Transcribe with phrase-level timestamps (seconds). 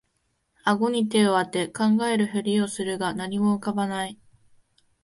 [0.63, 4.17] あごに手をあて考えるふりをするが何も浮かばない